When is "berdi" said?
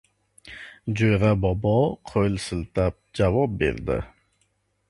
3.63-4.03